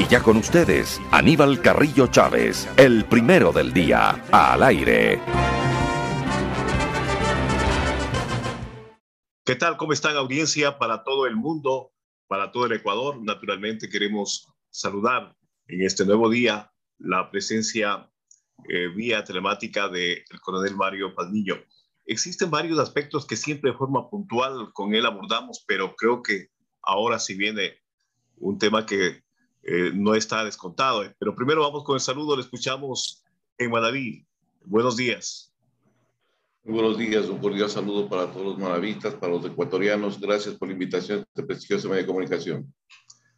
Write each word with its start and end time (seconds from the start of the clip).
Y 0.00 0.08
ya 0.08 0.22
con 0.22 0.38
ustedes, 0.38 0.98
Aníbal 1.10 1.60
Carrillo 1.60 2.06
Chávez, 2.06 2.66
el 2.78 3.04
primero 3.04 3.52
del 3.52 3.70
día, 3.70 4.12
al 4.32 4.62
aire. 4.62 5.20
¿Qué 9.44 9.56
tal? 9.56 9.76
¿Cómo 9.76 9.92
están 9.92 10.16
audiencia 10.16 10.78
para 10.78 11.04
todo 11.04 11.26
el 11.26 11.36
mundo, 11.36 11.92
para 12.28 12.50
todo 12.50 12.64
el 12.64 12.72
Ecuador? 12.72 13.22
Naturalmente 13.22 13.90
queremos 13.90 14.48
saludar 14.70 15.36
en 15.66 15.82
este 15.82 16.06
nuevo 16.06 16.30
día 16.30 16.72
la 16.96 17.30
presencia 17.30 18.10
eh, 18.70 18.88
vía 18.96 19.22
telemática 19.22 19.90
del 19.90 20.24
coronel 20.40 20.76
Mario 20.76 21.14
Palmillo. 21.14 21.58
Existen 22.06 22.50
varios 22.50 22.78
aspectos 22.78 23.26
que 23.26 23.36
siempre 23.36 23.72
de 23.72 23.76
forma 23.76 24.08
puntual 24.08 24.72
con 24.72 24.94
él 24.94 25.04
abordamos, 25.04 25.62
pero 25.68 25.94
creo 25.94 26.22
que 26.22 26.48
ahora 26.80 27.18
sí 27.18 27.34
viene 27.34 27.82
un 28.38 28.58
tema 28.58 28.86
que 28.86 29.24
eh, 29.62 29.90
no 29.94 30.14
está 30.14 30.44
descontado. 30.44 31.04
Pero 31.18 31.34
primero 31.34 31.62
vamos 31.62 31.84
con 31.84 31.94
el 31.94 32.00
saludo, 32.00 32.36
le 32.36 32.42
escuchamos 32.42 33.24
en 33.58 33.70
Manaví. 33.70 34.26
Buenos 34.64 34.96
días. 34.96 35.50
Muy 36.62 36.74
buenos 36.74 36.98
días, 36.98 37.26
un 37.26 37.38
cordial 37.38 37.70
saludo 37.70 38.06
para 38.06 38.30
todos 38.30 38.44
los 38.44 38.58
maravitas, 38.58 39.14
para 39.14 39.32
los 39.32 39.44
ecuatorianos. 39.46 40.20
Gracias 40.20 40.56
por 40.56 40.68
la 40.68 40.74
invitación 40.74 41.20
a 41.20 41.22
este 41.22 41.42
prestigioso 41.42 41.88
medio 41.88 42.02
de 42.02 42.06
comunicación. 42.06 42.74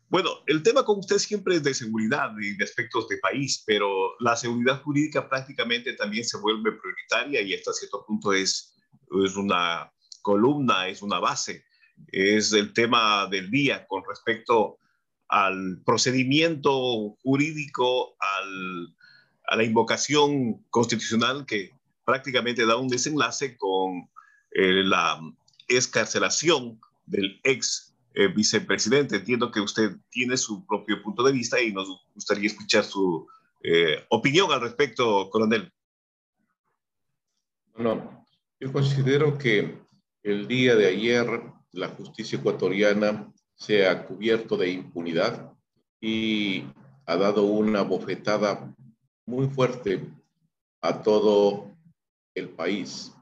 Bueno, 0.09 0.31
el 0.47 0.63
tema 0.63 0.85
con 0.85 0.99
usted 0.99 1.19
siempre 1.19 1.55
es 1.55 1.63
de 1.63 1.73
seguridad 1.73 2.33
y 2.39 2.57
de 2.57 2.65
aspectos 2.65 3.09
de 3.09 3.19
país, 3.19 3.63
pero 3.65 4.13
la 4.19 4.37
seguridad 4.37 4.83
jurídica 4.83 5.29
prácticamente 5.29 5.95
también 5.95 6.25
se 6.25 6.37
vuelve 6.37 6.73
prioritaria 6.73 7.41
y 7.41 7.55
hasta 7.55 7.73
cierto 7.73 8.05
punto 8.05 8.33
es, 8.33 8.77
es 9.25 9.37
una 9.37 9.91
columna, 10.21 10.89
es 10.89 11.01
una 11.01 11.19
base, 11.19 11.65
es 12.09 12.53
el 12.53 12.73
tema 12.73 13.27
del 13.29 13.51
día 13.51 13.87
con 13.87 14.03
respecto 14.07 14.79
al 15.33 15.81
procedimiento 15.87 17.17
jurídico, 17.23 18.15
al, 18.21 18.95
a 19.47 19.57
la 19.57 19.65
invocación 19.65 20.63
constitucional 20.69 21.47
que 21.47 21.71
prácticamente 22.05 22.67
da 22.67 22.77
un 22.77 22.89
desenlace 22.89 23.57
con 23.57 24.11
eh, 24.51 24.85
la 24.85 25.19
escarcelación 25.69 26.79
del 27.07 27.41
ex 27.45 27.95
eh, 28.13 28.29
vicepresidente. 28.29 29.17
Entiendo 29.17 29.51
que 29.51 29.61
usted 29.61 29.97
tiene 30.11 30.37
su 30.37 30.67
propio 30.67 31.03
punto 31.03 31.23
de 31.23 31.33
vista 31.33 31.59
y 31.63 31.73
nos 31.73 31.89
gustaría 32.15 32.49
escuchar 32.49 32.85
su 32.85 33.27
eh, 33.63 34.05
opinión 34.11 34.53
al 34.53 34.61
respecto, 34.61 35.31
coronel. 35.31 35.73
Bueno, 37.75 38.27
yo 38.61 38.71
considero 38.71 39.39
que 39.39 39.79
el 40.25 40.47
día 40.47 40.77
de 40.77 40.89
ayer 40.89 41.27
la 41.73 41.89
justicia 41.89 42.39
ecuatoriana 42.39 43.33
se 43.63 43.87
ha 43.87 44.05
cubierto 44.05 44.57
de 44.57 44.71
impunidad 44.71 45.53
y 46.01 46.65
ha 47.07 47.15
dado 47.15 47.45
una 47.45 47.83
bofetada 47.83 48.75
muy 49.25 49.47
fuerte 49.47 50.05
a 50.81 51.01
todo 51.01 51.71
el 52.35 52.49
país. 52.49 53.13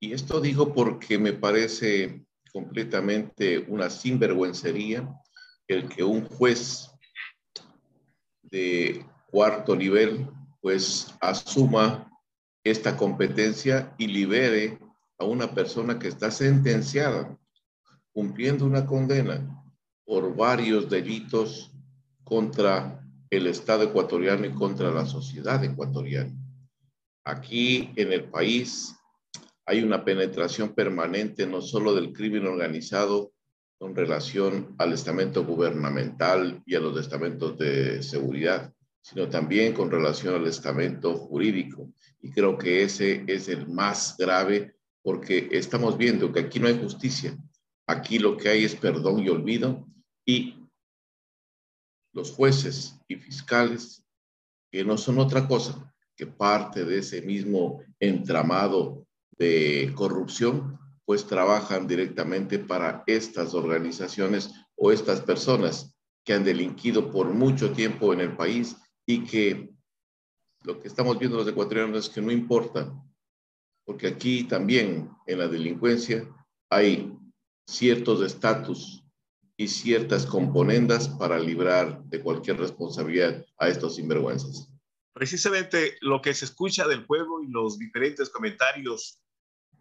Y 0.00 0.14
esto 0.14 0.40
digo 0.40 0.72
porque 0.72 1.18
me 1.18 1.34
parece 1.34 2.24
completamente 2.50 3.58
una 3.68 3.90
sinvergüencería 3.90 5.06
el 5.68 5.86
que 5.86 6.02
un 6.02 6.26
juez 6.26 6.90
de 8.40 9.04
cuarto 9.30 9.76
nivel 9.76 10.30
pues 10.62 11.14
asuma 11.20 12.10
esta 12.64 12.96
competencia 12.96 13.94
y 13.98 14.06
libere 14.06 14.78
a 15.18 15.26
una 15.26 15.54
persona 15.54 15.98
que 15.98 16.08
está 16.08 16.30
sentenciada 16.30 17.38
cumpliendo 18.14 18.64
una 18.64 18.86
condena 18.86 19.62
por 20.06 20.34
varios 20.34 20.88
delitos 20.88 21.72
contra 22.22 23.04
el 23.28 23.48
Estado 23.48 23.82
ecuatoriano 23.82 24.46
y 24.46 24.52
contra 24.52 24.90
la 24.92 25.04
sociedad 25.04 25.62
ecuatoriana. 25.64 26.32
Aquí 27.24 27.90
en 27.96 28.12
el 28.12 28.24
país 28.30 28.94
hay 29.66 29.82
una 29.82 30.04
penetración 30.04 30.74
permanente 30.74 31.46
no 31.46 31.60
solo 31.60 31.94
del 31.94 32.12
crimen 32.12 32.46
organizado 32.46 33.32
con 33.78 33.96
relación 33.96 34.74
al 34.78 34.92
estamento 34.92 35.44
gubernamental 35.44 36.62
y 36.64 36.76
a 36.76 36.80
los 36.80 36.98
estamentos 36.98 37.58
de 37.58 38.02
seguridad, 38.02 38.72
sino 39.02 39.28
también 39.28 39.74
con 39.74 39.90
relación 39.90 40.34
al 40.34 40.46
estamento 40.46 41.16
jurídico. 41.16 41.90
Y 42.22 42.30
creo 42.30 42.56
que 42.56 42.84
ese 42.84 43.24
es 43.26 43.48
el 43.48 43.66
más 43.68 44.16
grave 44.16 44.76
porque 45.02 45.48
estamos 45.50 45.98
viendo 45.98 46.32
que 46.32 46.40
aquí 46.40 46.60
no 46.60 46.68
hay 46.68 46.78
justicia. 46.78 47.36
Aquí 47.86 48.18
lo 48.18 48.36
que 48.36 48.48
hay 48.48 48.64
es 48.64 48.74
perdón 48.74 49.20
y 49.20 49.28
olvido 49.28 49.86
y 50.26 50.56
los 52.12 52.30
jueces 52.30 52.98
y 53.08 53.16
fiscales, 53.16 54.02
que 54.70 54.84
no 54.84 54.96
son 54.96 55.18
otra 55.18 55.46
cosa 55.46 55.92
que 56.16 56.26
parte 56.26 56.84
de 56.84 56.98
ese 56.98 57.22
mismo 57.22 57.82
entramado 57.98 59.06
de 59.36 59.92
corrupción, 59.96 60.78
pues 61.04 61.26
trabajan 61.26 61.86
directamente 61.86 62.58
para 62.58 63.02
estas 63.06 63.52
organizaciones 63.52 64.50
o 64.76 64.92
estas 64.92 65.20
personas 65.20 65.94
que 66.24 66.32
han 66.32 66.44
delinquido 66.44 67.10
por 67.10 67.28
mucho 67.28 67.72
tiempo 67.72 68.12
en 68.12 68.20
el 68.20 68.36
país 68.36 68.76
y 69.06 69.24
que 69.24 69.70
lo 70.62 70.80
que 70.80 70.88
estamos 70.88 71.18
viendo 71.18 71.36
los 71.36 71.48
ecuatorianos 71.48 72.06
es 72.06 72.14
que 72.14 72.22
no 72.22 72.32
importa, 72.32 72.90
porque 73.84 74.06
aquí 74.06 74.44
también 74.44 75.10
en 75.26 75.38
la 75.38 75.48
delincuencia 75.48 76.26
hay 76.70 77.12
ciertos 77.66 78.22
estatus 78.22 79.04
y 79.56 79.68
ciertas 79.68 80.26
componendas 80.26 81.08
para 81.08 81.38
librar 81.38 82.02
de 82.04 82.20
cualquier 82.20 82.58
responsabilidad 82.58 83.44
a 83.58 83.68
estos 83.68 83.96
sinvergüenzas 83.96 84.68
precisamente 85.14 85.96
lo 86.00 86.20
que 86.20 86.34
se 86.34 86.44
escucha 86.44 86.86
del 86.86 87.06
pueblo 87.06 87.42
y 87.42 87.50
los 87.50 87.78
diferentes 87.78 88.28
comentarios 88.28 89.20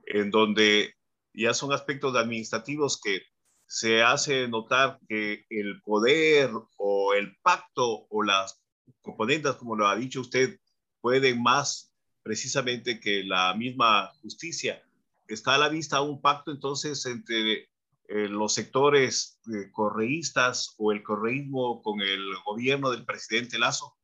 en 0.06 0.30
donde 0.30 0.94
ya 1.34 1.54
son 1.54 1.74
aspectos 1.74 2.16
administrativos 2.16 3.02
que 3.02 3.24
se 3.66 4.04
hace 4.04 4.48
notar 4.48 5.00
que 5.10 5.46
el 5.50 5.82
poder 5.82 6.52
o 6.78 7.14
el 7.16 7.36
pacto 7.42 8.06
o 8.10 8.22
las 8.22 8.62
componentes, 9.02 9.56
como 9.56 9.76
lo 9.76 9.88
ha 9.88 9.96
dicho 9.96 10.22
usted, 10.22 10.60
pueden 11.02 11.42
más 11.42 11.92
precisamente 12.22 13.00
que 13.00 13.24
la 13.24 13.56
misma 13.56 14.12
justicia. 14.22 14.84
Está 15.28 15.56
a 15.56 15.58
la 15.58 15.70
vista 15.70 16.02
un 16.02 16.22
pacto 16.22 16.52
entonces 16.52 17.04
entre 17.08 17.70
eh, 18.08 18.28
los 18.28 18.54
sectores 18.54 19.40
eh, 19.48 19.72
correístas 19.72 20.76
o 20.78 20.92
el 20.92 21.04
correísmo 21.04 21.82
con 21.82 22.02
el 22.02 22.22
gobierno 22.46 22.92
del 22.92 23.06
presidente 23.06 23.58
Lazo. 23.58 23.96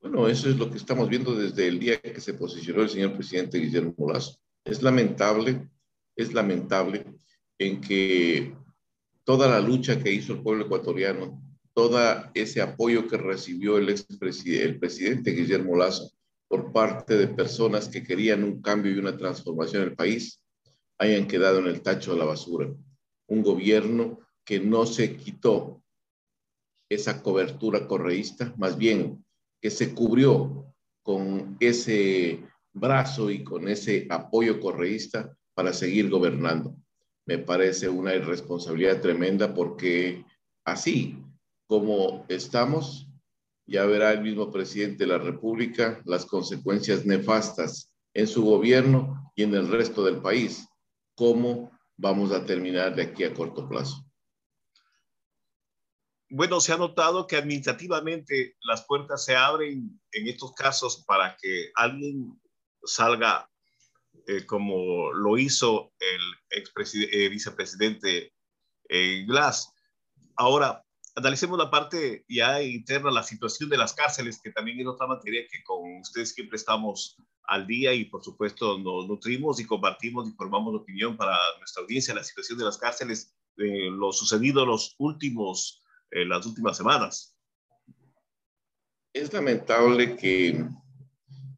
Bueno, 0.00 0.28
eso 0.28 0.48
es 0.48 0.56
lo 0.56 0.70
que 0.70 0.76
estamos 0.76 1.08
viendo 1.08 1.34
desde 1.34 1.66
el 1.66 1.78
día 1.78 2.00
que 2.00 2.20
se 2.20 2.34
posicionó 2.34 2.82
el 2.82 2.88
señor 2.88 3.14
presidente 3.14 3.58
Guillermo 3.58 4.12
Lazo. 4.12 4.38
Es 4.64 4.82
lamentable, 4.82 5.68
es 6.14 6.32
lamentable 6.32 7.04
en 7.58 7.80
que 7.80 8.54
toda 9.24 9.48
la 9.48 9.60
lucha 9.60 10.02
que 10.02 10.12
hizo 10.12 10.34
el 10.34 10.42
pueblo 10.42 10.66
ecuatoriano, 10.66 11.42
todo 11.74 11.98
ese 12.34 12.60
apoyo 12.60 13.06
que 13.06 13.16
recibió 13.16 13.78
el, 13.78 13.88
ex 13.88 14.06
el 14.46 14.78
presidente 14.78 15.32
Guillermo 15.32 15.76
Lazo 15.76 16.12
por 16.48 16.72
parte 16.72 17.16
de 17.16 17.28
personas 17.28 17.88
que 17.88 18.02
querían 18.02 18.42
un 18.42 18.62
cambio 18.62 18.92
y 18.92 18.98
una 18.98 19.16
transformación 19.16 19.82
en 19.82 19.88
el 19.90 19.94
país, 19.94 20.37
hayan 20.98 21.26
quedado 21.26 21.58
en 21.60 21.66
el 21.66 21.80
tacho 21.80 22.12
de 22.12 22.18
la 22.18 22.24
basura. 22.24 22.68
Un 23.28 23.42
gobierno 23.42 24.20
que 24.44 24.60
no 24.60 24.86
se 24.86 25.16
quitó 25.16 25.82
esa 26.88 27.22
cobertura 27.22 27.86
correísta, 27.86 28.54
más 28.56 28.76
bien 28.76 29.24
que 29.60 29.70
se 29.70 29.94
cubrió 29.94 30.74
con 31.02 31.56
ese 31.60 32.42
brazo 32.72 33.30
y 33.30 33.44
con 33.44 33.68
ese 33.68 34.06
apoyo 34.10 34.60
correísta 34.60 35.36
para 35.54 35.72
seguir 35.72 36.08
gobernando. 36.08 36.76
Me 37.26 37.38
parece 37.38 37.88
una 37.88 38.14
irresponsabilidad 38.14 39.00
tremenda 39.00 39.52
porque 39.52 40.24
así 40.64 41.18
como 41.66 42.24
estamos, 42.28 43.08
ya 43.66 43.84
verá 43.84 44.12
el 44.12 44.22
mismo 44.22 44.50
presidente 44.50 45.04
de 45.04 45.08
la 45.08 45.18
República 45.18 46.00
las 46.06 46.24
consecuencias 46.24 47.04
nefastas 47.04 47.92
en 48.14 48.26
su 48.26 48.44
gobierno 48.44 49.30
y 49.36 49.42
en 49.42 49.54
el 49.54 49.68
resto 49.68 50.04
del 50.04 50.22
país. 50.22 50.67
¿Cómo 51.18 51.70
vamos 51.96 52.32
a 52.32 52.46
terminar 52.46 52.94
de 52.94 53.02
aquí 53.02 53.24
a 53.24 53.34
corto 53.34 53.68
plazo? 53.68 54.08
bueno, 56.30 56.60
se 56.60 56.72
ha 56.72 56.76
notado 56.76 57.26
que 57.26 57.36
administrativamente 57.36 58.56
las 58.62 58.84
puertas 58.84 59.24
se 59.24 59.34
abren 59.34 59.98
en 60.12 60.28
estos 60.28 60.52
casos 60.52 61.04
para 61.06 61.36
que 61.40 61.70
alguien 61.74 62.38
salga 62.82 63.48
eh, 64.26 64.44
como 64.44 65.10
lo 65.12 65.38
hizo 65.38 65.92
el 65.98 66.20
eh, 66.50 67.28
vicepresidente 67.30 68.34
eh, 68.90 69.24
Glass. 69.26 69.72
Ahora, 70.36 70.84
analicemos 71.14 71.58
la 71.58 71.70
parte 71.70 72.24
ya 72.28 72.62
interna, 72.62 73.10
la 73.10 73.22
situación 73.22 73.70
de 73.70 73.78
las 73.78 73.94
cárceles, 73.94 74.40
que 74.42 74.52
también 74.52 74.80
es 74.80 74.86
otra 74.86 75.06
materia 75.06 75.46
que 75.50 75.62
con 75.64 76.00
ustedes 76.00 76.34
siempre 76.34 76.56
estamos 76.56 77.16
al 77.48 77.66
día 77.66 77.94
y 77.94 78.04
por 78.04 78.22
supuesto 78.22 78.78
nos 78.78 79.08
nutrimos 79.08 79.58
y 79.58 79.64
compartimos 79.64 80.28
y 80.28 80.32
formamos 80.32 80.74
opinión 80.74 81.16
para 81.16 81.36
nuestra 81.58 81.82
audiencia, 81.82 82.14
la 82.14 82.22
situación 82.22 82.58
de 82.58 82.66
las 82.66 82.76
cárceles, 82.76 83.34
lo 83.56 84.12
sucedido 84.12 84.64
los 84.64 84.94
últimos 84.98 85.82
en 86.10 86.28
las 86.28 86.46
últimas 86.46 86.76
semanas. 86.76 87.34
Es 89.12 89.32
lamentable 89.32 90.14
que 90.16 90.64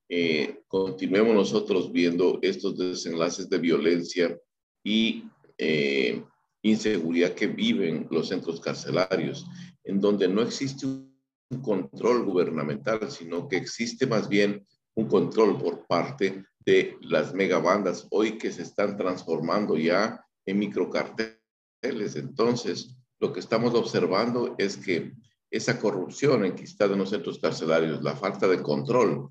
eh, 0.09 0.63
continuemos 0.69 1.35
nosotros 1.35 1.93
viendo 1.93 2.39
estos 2.41 2.79
desenlaces 2.79 3.51
de 3.51 3.59
violencia 3.59 4.39
y 4.85 5.25
eh, 5.59 6.23
inseguridad 6.63 7.35
que 7.35 7.49
viven 7.49 8.07
los 8.11 8.29
centros 8.29 8.61
carcelarios, 8.61 9.45
en 9.85 10.01
donde 10.01 10.29
no 10.29 10.43
existe 10.43 10.87
un 10.87 11.63
control 11.63 12.25
gubernamental, 12.25 13.11
sino 13.11 13.49
que 13.49 13.57
existe 13.57 14.07
más 14.07 14.29
bien 14.29 14.65
un 15.00 15.08
control 15.08 15.58
por 15.58 15.87
parte 15.87 16.44
de 16.64 16.99
las 17.00 17.32
megabandas 17.32 18.06
hoy 18.11 18.37
que 18.38 18.52
se 18.52 18.62
están 18.62 18.97
transformando 18.97 19.76
ya 19.76 20.25
en 20.44 20.58
microcarteles. 20.58 22.17
Entonces, 22.17 22.97
lo 23.19 23.32
que 23.32 23.41
estamos 23.41 23.75
observando 23.75 24.55
es 24.58 24.76
que 24.76 25.12
esa 25.50 25.79
corrupción 25.79 26.44
enquistada 26.44 26.93
en 26.93 27.00
los 27.00 27.11
centros 27.11 27.38
carcelarios, 27.38 28.02
la 28.02 28.14
falta 28.14 28.47
de 28.47 28.62
control 28.62 29.31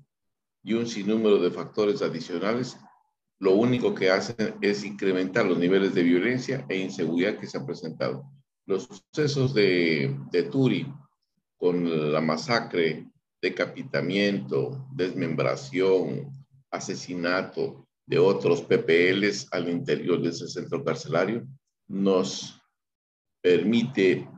y 0.62 0.74
un 0.74 0.86
sinnúmero 0.86 1.38
de 1.38 1.50
factores 1.50 2.02
adicionales, 2.02 2.76
lo 3.38 3.54
único 3.54 3.94
que 3.94 4.10
hacen 4.10 4.56
es 4.60 4.84
incrementar 4.84 5.46
los 5.46 5.58
niveles 5.58 5.94
de 5.94 6.02
violencia 6.02 6.66
e 6.68 6.76
inseguridad 6.76 7.38
que 7.38 7.46
se 7.46 7.56
han 7.56 7.64
presentado. 7.64 8.24
Los 8.66 8.84
sucesos 8.84 9.54
de, 9.54 10.14
de 10.30 10.42
Turi, 10.42 10.92
con 11.56 12.12
la 12.12 12.20
masacre, 12.20 13.09
decapitamiento, 13.40 14.86
desmembración, 14.92 16.30
asesinato 16.70 17.86
de 18.06 18.18
otros 18.18 18.62
PPLs 18.62 19.48
al 19.52 19.68
interior 19.68 20.20
de 20.20 20.30
ese 20.30 20.48
centro 20.48 20.84
carcelario, 20.84 21.46
nos 21.88 22.60
permite 23.42 24.28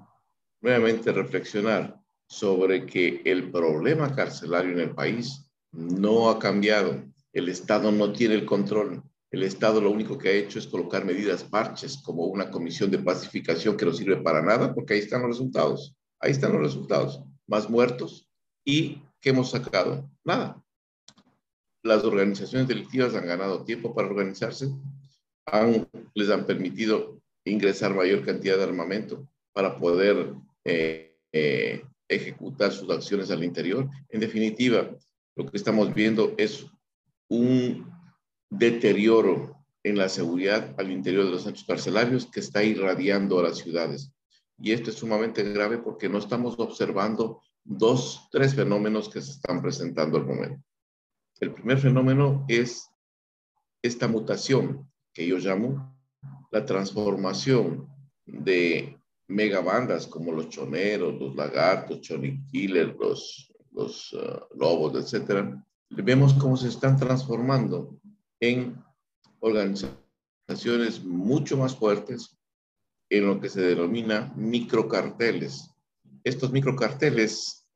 nuevamente 0.61 1.11
reflexionar 1.13 1.99
sobre 2.27 2.87
que 2.87 3.23
el 3.25 3.51
problema 3.51 4.15
carcelario 4.15 4.73
en 4.73 4.81
el 4.81 4.95
país 4.95 5.47
no 5.73 6.31
ha 6.31 6.39
cambiado. 6.39 7.03
El 7.33 7.49
Estado 7.49 7.91
no 7.91 8.13
tiene 8.13 8.35
el 8.35 8.47
control. 8.47 9.03
El 9.31 9.43
Estado 9.43 9.81
lo 9.81 9.91
único 9.91 10.19
que 10.19 10.29
ha 10.29 10.33
hecho 10.33 10.59
es 10.59 10.67
colocar 10.67 11.05
medidas 11.05 11.43
parches 11.43 11.97
como 12.03 12.27
una 12.27 12.51
comisión 12.51 12.91
de 12.91 12.99
pacificación 12.99 13.77
que 13.77 13.87
no 13.87 13.93
sirve 13.93 14.19
para 14.19 14.43
nada 14.43 14.75
porque 14.75 14.95
ahí 14.95 15.01
están 15.01 15.23
los 15.23 15.31
resultados. 15.31 15.95
Ahí 16.21 16.31
están 16.31 16.53
los 16.53 16.61
resultados. 16.61 17.23
Más 17.47 17.69
muertos 17.69 18.32
y 18.65 19.03
¿qué 19.21 19.31
hemos 19.31 19.51
sacado? 19.51 20.09
Nada 20.25 20.63
las 21.83 22.05
organizaciones 22.05 22.69
delictivas 22.69 23.15
han 23.15 23.27
ganado 23.27 23.65
tiempo 23.65 23.95
para 23.95 24.09
organizarse, 24.09 24.71
han, 25.47 25.89
les 26.15 26.31
han 26.31 26.47
permitido 26.47 27.21
ingresar 27.45 27.95
mayor 27.95 28.25
cantidad 28.25 28.57
de 28.57 28.65
armamento 28.65 29.29
para 29.53 29.77
poder 29.79 30.35
eh, 30.65 31.17
eh, 31.33 31.85
ejecutar 32.09 32.73
sus 32.73 32.89
acciones 32.91 33.31
al 33.31 33.43
interior. 33.43 33.89
En 34.09 34.21
definitiva, 34.21 34.91
lo 35.35 35.47
que 35.47 35.57
estamos 35.57 35.93
viendo 35.93 36.35
es 36.39 36.67
un 37.29 37.91
deterioro 38.49 39.57
en 39.83 39.99
la 39.99 40.09
seguridad 40.09 40.75
al 40.79 40.93
interior 40.93 41.25
de 41.25 41.33
los 41.33 41.43
centros 41.43 41.67
carcelarios 41.67 42.27
que 42.27 42.39
está 42.39 42.63
irradiando 42.63 43.41
a 43.41 43.45
las 43.45 43.59
ciudades. 43.59 44.13
Y 44.59 44.71
esto 44.71 44.91
es 44.91 44.97
sumamente 44.97 45.43
grave 45.43 45.79
porque 45.79 46.09
no 46.09 46.19
estamos 46.19 46.55
observando 46.59 47.41
dos, 47.65 48.29
tres 48.31 48.55
fenómenos 48.55 49.09
que 49.09 49.21
se 49.21 49.33
están 49.33 49.63
presentando 49.63 50.19
al 50.19 50.27
momento. 50.27 50.63
El 51.41 51.53
primer 51.53 51.79
fenómeno 51.79 52.45
es 52.49 52.89
esta 53.83 54.09
mutación 54.09 54.91
que 55.13 55.27
yo 55.27 55.39
llamo 55.39 55.97
la 56.51 56.65
transformación 56.65 57.89
de 58.27 58.99
megabandas 59.27 60.07
como 60.07 60.33
los 60.33 60.49
choneros, 60.51 61.19
los 61.19 61.35
lagartos, 61.35 62.01
Choni 62.01 62.45
Killer, 62.47 62.95
los, 62.99 63.53
los 63.73 64.13
uh, 64.13 64.57
lobos, 64.57 64.95
etcétera. 64.95 65.65
Vemos 65.91 66.35
cómo 66.35 66.57
se 66.57 66.69
están 66.69 66.97
transformando 66.97 67.99
en 68.41 68.83
organizaciones 69.41 71.03
mucho 71.05 71.57
más 71.57 71.77
fuertes 71.77 72.39
en 73.11 73.27
lo 73.27 73.41
que 73.41 73.49
se 73.49 73.61
denomina 73.61 74.33
microcarteles. 74.37 75.72
Estos 76.25 76.53
microcarteles 76.53 77.67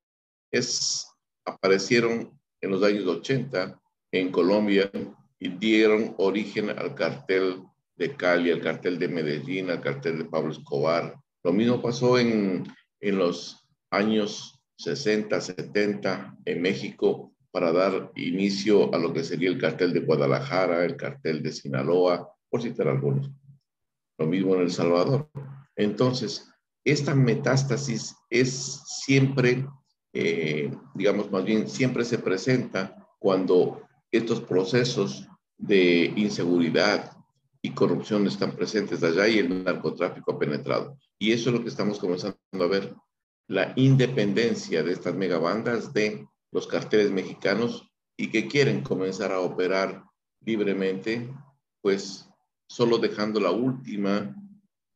es, 0.50 1.06
aparecieron 1.44 2.38
en 2.60 2.70
los 2.70 2.82
años 2.82 3.06
80 3.06 3.80
en 4.12 4.30
Colombia 4.30 4.90
y 5.38 5.48
dieron 5.48 6.14
origen 6.18 6.70
al 6.70 6.94
cartel 6.94 7.62
de 7.96 8.16
Cali, 8.16 8.50
al 8.50 8.60
cartel 8.60 8.98
de 8.98 9.08
Medellín, 9.08 9.70
al 9.70 9.80
cartel 9.80 10.18
de 10.18 10.24
Pablo 10.24 10.52
Escobar. 10.52 11.18
Lo 11.42 11.52
mismo 11.52 11.80
pasó 11.82 12.18
en, 12.18 12.64
en 13.00 13.18
los 13.18 13.66
años 13.90 14.60
60, 14.78 15.40
70 15.40 16.38
en 16.44 16.62
México 16.62 17.32
para 17.50 17.72
dar 17.72 18.12
inicio 18.16 18.94
a 18.94 18.98
lo 18.98 19.12
que 19.12 19.24
sería 19.24 19.48
el 19.48 19.58
cartel 19.58 19.92
de 19.92 20.00
Guadalajara, 20.00 20.84
el 20.84 20.96
cartel 20.96 21.42
de 21.42 21.52
Sinaloa, 21.52 22.30
por 22.50 22.62
citar 22.62 22.88
algunos. 22.88 23.30
Lo 24.18 24.26
mismo 24.26 24.54
en 24.54 24.62
El 24.62 24.70
Salvador. 24.70 25.30
Entonces, 25.74 26.50
esta 26.86 27.14
metástasis 27.14 28.14
es 28.30 28.82
siempre 29.04 29.66
eh, 30.18 30.74
digamos, 30.94 31.30
más 31.30 31.44
bien 31.44 31.68
siempre 31.68 32.02
se 32.02 32.16
presenta 32.16 33.06
cuando 33.18 33.82
estos 34.10 34.40
procesos 34.40 35.28
de 35.58 36.10
inseguridad 36.16 37.12
y 37.60 37.72
corrupción 37.72 38.26
están 38.26 38.52
presentes 38.52 39.02
allá 39.02 39.28
y 39.28 39.40
el 39.40 39.62
narcotráfico 39.62 40.32
ha 40.32 40.38
penetrado. 40.38 40.96
Y 41.18 41.32
eso 41.32 41.50
es 41.50 41.56
lo 41.56 41.62
que 41.62 41.68
estamos 41.68 41.98
comenzando 41.98 42.38
a 42.52 42.66
ver, 42.66 42.94
la 43.46 43.74
independencia 43.76 44.82
de 44.82 44.92
estas 44.92 45.14
megabandas 45.14 45.92
de 45.92 46.26
los 46.50 46.66
carteles 46.66 47.10
mexicanos 47.10 47.86
y 48.16 48.30
que 48.30 48.48
quieren 48.48 48.80
comenzar 48.80 49.32
a 49.32 49.40
operar 49.40 50.02
libremente, 50.46 51.30
pues 51.82 52.26
solo 52.70 52.96
dejando 52.96 53.38
la 53.38 53.50
última 53.50 54.34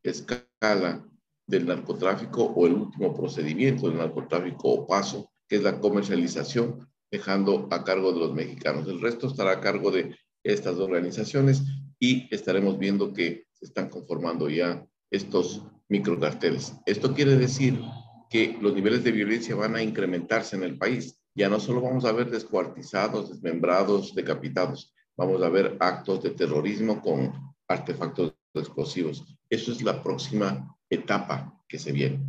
escala 0.02 1.06
del 1.50 1.66
narcotráfico 1.66 2.44
o 2.44 2.66
el 2.66 2.74
último 2.74 3.12
procedimiento 3.12 3.88
del 3.88 3.98
narcotráfico 3.98 4.68
o 4.68 4.86
paso, 4.86 5.30
que 5.48 5.56
es 5.56 5.62
la 5.62 5.80
comercialización, 5.80 6.88
dejando 7.10 7.68
a 7.70 7.82
cargo 7.82 8.12
de 8.12 8.20
los 8.20 8.32
mexicanos. 8.32 8.86
El 8.86 9.00
resto 9.00 9.26
estará 9.26 9.52
a 9.52 9.60
cargo 9.60 9.90
de 9.90 10.16
estas 10.44 10.76
organizaciones 10.78 11.62
y 11.98 12.32
estaremos 12.34 12.78
viendo 12.78 13.12
que 13.12 13.46
se 13.52 13.66
están 13.66 13.90
conformando 13.90 14.48
ya 14.48 14.86
estos 15.10 15.62
microcarteles. 15.88 16.74
Esto 16.86 17.12
quiere 17.12 17.36
decir 17.36 17.80
que 18.30 18.56
los 18.60 18.72
niveles 18.72 19.02
de 19.02 19.10
violencia 19.10 19.56
van 19.56 19.74
a 19.74 19.82
incrementarse 19.82 20.54
en 20.54 20.62
el 20.62 20.78
país. 20.78 21.20
Ya 21.34 21.48
no 21.48 21.58
solo 21.58 21.80
vamos 21.80 22.04
a 22.04 22.12
ver 22.12 22.30
descuartizados, 22.30 23.28
desmembrados, 23.28 24.14
decapitados, 24.14 24.94
vamos 25.16 25.42
a 25.42 25.48
ver 25.48 25.76
actos 25.80 26.22
de 26.22 26.30
terrorismo 26.30 27.02
con 27.02 27.32
artefactos 27.68 28.34
explosivos. 28.54 29.24
Eso 29.50 29.72
es 29.72 29.82
la 29.82 30.00
próxima 30.02 30.76
etapa 30.90 31.62
que 31.68 31.78
se 31.78 31.92
viene. 31.92 32.20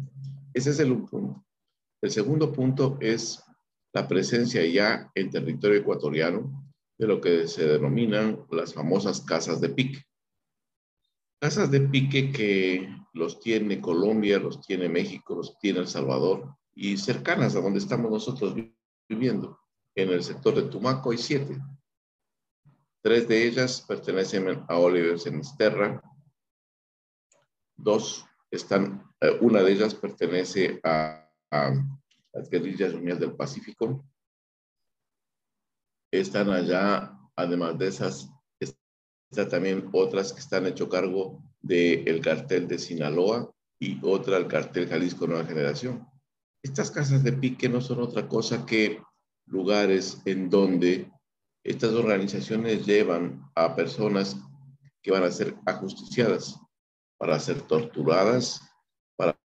Ese 0.53 0.69
es 0.69 0.79
el 0.79 0.95
punto. 1.03 1.43
El 2.01 2.11
segundo 2.11 2.51
punto 2.51 2.97
es 3.01 3.43
la 3.93 4.07
presencia 4.07 4.65
ya 4.65 5.11
en 5.15 5.29
territorio 5.29 5.79
ecuatoriano 5.79 6.71
de 6.97 7.07
lo 7.07 7.19
que 7.19 7.47
se 7.47 7.65
denominan 7.65 8.45
las 8.51 8.73
famosas 8.73 9.21
casas 9.21 9.59
de 9.59 9.69
pique. 9.69 10.03
Casas 11.39 11.71
de 11.71 11.81
pique 11.81 12.31
que 12.31 12.87
los 13.13 13.39
tiene 13.39 13.81
Colombia, 13.81 14.39
los 14.39 14.61
tiene 14.61 14.87
México, 14.87 15.35
los 15.35 15.57
tiene 15.59 15.79
El 15.79 15.87
Salvador 15.87 16.55
y 16.73 16.97
cercanas 16.97 17.55
a 17.55 17.61
donde 17.61 17.79
estamos 17.79 18.11
nosotros 18.11 18.55
viviendo. 19.09 19.59
En 19.95 20.09
el 20.09 20.23
sector 20.23 20.55
de 20.55 20.63
Tumaco 20.63 21.11
hay 21.11 21.17
siete. 21.17 21.59
Tres 23.01 23.27
de 23.27 23.47
ellas 23.47 23.83
pertenecen 23.87 24.63
a 24.67 24.77
Oliver 24.77 25.19
Senisterra, 25.19 26.01
dos 27.75 28.25
están, 28.51 29.01
eh, 29.21 29.37
una 29.41 29.63
de 29.63 29.71
ellas 29.71 29.95
pertenece 29.95 30.79
a, 30.83 31.17
las 32.33 32.49
guerrillas 32.49 32.93
unidas 32.93 33.19
del 33.19 33.35
Pacífico. 33.35 34.05
Están 36.13 36.49
allá, 36.49 37.17
además 37.35 37.77
de 37.77 37.87
esas, 37.87 38.29
están 38.59 39.49
también 39.49 39.89
otras 39.91 40.31
que 40.31 40.39
están 40.39 40.65
hecho 40.65 40.87
cargo 40.87 41.43
del 41.59 42.21
cartel 42.21 42.69
de 42.69 42.79
Sinaloa 42.79 43.51
y 43.79 43.99
otra 44.01 44.37
el 44.37 44.47
cartel 44.47 44.87
Jalisco 44.87 45.27
Nueva 45.27 45.45
Generación. 45.45 46.07
Estas 46.63 46.89
casas 46.89 47.23
de 47.23 47.33
pique 47.33 47.67
no 47.67 47.81
son 47.81 47.99
otra 47.99 48.27
cosa 48.29 48.65
que 48.65 49.01
lugares 49.45 50.21
en 50.25 50.49
donde 50.49 51.11
estas 51.65 51.91
organizaciones 51.91 52.85
llevan 52.85 53.41
a 53.55 53.75
personas 53.75 54.37
que 55.01 55.11
van 55.11 55.23
a 55.23 55.31
ser 55.31 55.55
ajusticiadas 55.65 56.61
para 57.21 57.39
ser 57.39 57.61
torturadas, 57.61 58.61
para 59.15 59.37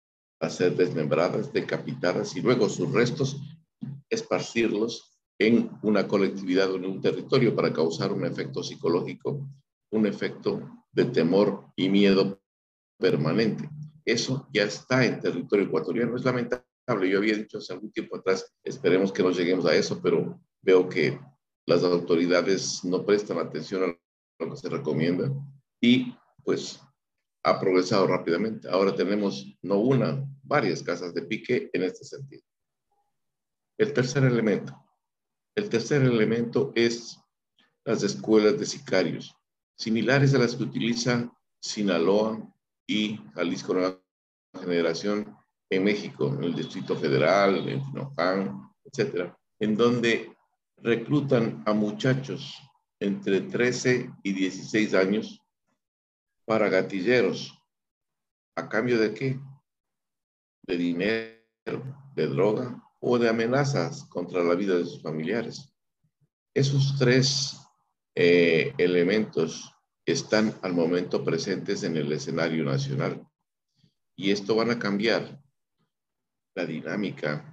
ser 0.49 0.75
desmembradas, 0.77 1.53
decapitadas 1.53 2.35
y 2.35 2.41
luego 2.41 2.71
sus 2.71 2.91
restos 2.91 3.37
esparcirlos 4.09 5.15
en 5.39 5.71
una 5.83 6.09
colectividad 6.09 6.71
o 6.71 6.77
en 6.77 6.87
un 6.87 7.03
territorio 7.03 7.55
para 7.55 7.75
causar 7.75 8.15
un 8.15 8.25
efecto 8.25 8.63
psicológico, 8.63 9.47
un 9.91 10.07
efecto 10.07 10.87
de 10.91 11.05
temor 11.05 11.67
y 11.77 11.91
miedo 11.91 12.41
permanente. 12.99 13.69
eso 14.07 14.49
ya 14.55 14.63
está 14.63 15.05
en 15.05 15.21
territorio 15.21 15.67
ecuatoriano. 15.67 16.17
Es 16.17 16.25
lamentable. 16.25 16.65
Yo 17.11 17.19
había 17.19 17.37
dicho 17.37 17.59
hace 17.59 17.75
algún 17.75 17.93
tiempo 17.93 18.17
atrás, 18.17 18.57
esperemos 18.65 19.13
que 19.13 19.23
no 19.23 19.33
lleguemos 19.33 19.67
a 19.67 19.75
eso, 19.75 20.01
pero 20.01 20.41
veo 20.63 20.89
que 20.89 21.21
las 21.67 21.85
autoridades 21.85 22.83
no 22.85 23.05
prestan 23.05 23.37
atención 23.37 23.83
a 23.83 24.45
lo 24.45 24.51
que 24.51 24.57
se 24.57 24.71
recomienda 24.71 25.31
y 25.79 26.15
pues 26.43 26.81
ha 27.47 27.61
progresado 27.61 28.09
rápidamente. 28.09 28.69
Ahora 28.69 28.93
tenemos 28.97 29.57
no 29.63 29.77
una, 29.77 30.21
varias 30.43 30.83
casas 30.83 31.15
de 31.15 31.23
pique 31.23 31.71
en 31.73 31.85
este 31.85 32.05
sentido. 32.05 32.43
El 33.79 33.93
tercer 33.93 34.25
elemento. 34.25 34.77
El 35.55 35.69
tercer 35.69 36.03
elemento 36.03 36.73
es 36.75 37.17
las 37.85 38.03
escuelas 38.03 38.59
de 38.59 38.67
sicarios, 38.67 39.33
similares 39.77 40.35
a 40.35 40.39
las 40.39 40.57
que 40.57 40.65
utiliza 40.65 41.33
Sinaloa 41.61 42.53
y 42.85 43.21
Jalisco 43.35 43.75
Nueva 43.75 44.03
Generación 44.61 45.37
en 45.71 45.85
México, 45.85 46.35
en 46.35 46.43
el 46.43 46.55
Distrito 46.57 46.97
Federal, 46.97 47.69
en 47.69 47.81
Tinoján, 47.81 48.73
etcétera, 48.85 49.39
en 49.61 49.77
donde 49.77 50.37
reclutan 50.79 51.63
a 51.65 51.73
muchachos 51.73 52.61
entre 52.99 53.43
13 53.43 54.11
y 54.25 54.33
16 54.33 54.95
años 54.95 55.46
para 56.47 56.71
gatilleros. 56.71 57.53
¿A 58.57 58.69
cambio 58.69 58.99
de 58.99 59.13
qué? 59.13 59.39
De 60.67 60.77
dinero, 60.79 61.37
de 62.15 62.27
droga 62.27 62.83
o 63.01 63.19
de 63.19 63.29
amenazas 63.29 64.05
contra 64.05 64.43
la 64.43 64.55
vida 64.55 64.77
de 64.77 64.85
sus 64.85 65.03
familiares. 65.03 65.71
Esos 66.55 66.97
tres 66.99 67.61
eh, 68.15 68.73
elementos 68.79 69.75
están 70.07 70.55
al 70.63 70.73
momento 70.73 71.23
presentes 71.23 71.83
en 71.83 71.97
el 71.97 72.11
escenario 72.13 72.65
nacional. 72.65 73.29
Y 74.17 74.31
esto 74.31 74.57
van 74.57 74.71
a 74.71 74.79
cambiar 74.79 75.43
la 76.55 76.65
dinámica 76.65 77.53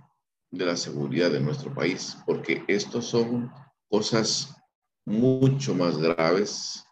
de 0.50 0.65
la 0.65 0.77
seguridad 0.77 1.31
de 1.31 1.41
nuestro 1.41 1.73
país, 1.73 2.15
porque 2.25 2.63
estos 2.67 3.07
son 3.07 3.51
cosas 3.89 4.55
mucho 5.05 5.75
más 5.75 5.97
graves, 5.97 6.85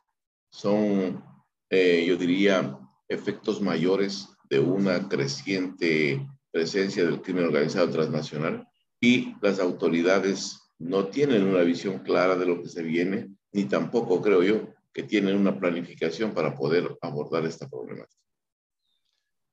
son, 0.51 1.23
eh, 1.71 2.05
yo 2.05 2.17
diría, 2.17 2.77
efectos 3.07 3.61
mayores 3.61 4.27
de 4.49 4.59
una 4.59 5.07
creciente 5.07 6.27
presencia 6.51 7.05
del 7.05 7.21
crimen 7.21 7.45
organizado 7.45 7.89
transnacional 7.89 8.67
y 8.99 9.33
las 9.41 9.59
autoridades 9.59 10.59
no 10.77 11.07
tienen 11.07 11.43
una 11.43 11.61
visión 11.61 11.99
clara 11.99 12.35
de 12.35 12.45
lo 12.45 12.61
que 12.61 12.67
se 12.67 12.83
viene, 12.83 13.33
ni 13.53 13.65
tampoco 13.65 14.21
creo 14.21 14.43
yo 14.43 14.73
que 14.93 15.03
tienen 15.03 15.37
una 15.37 15.57
planificación 15.57 16.33
para 16.33 16.55
poder 16.55 16.97
abordar 17.01 17.45
esta 17.45 17.69
problemática. 17.69 18.21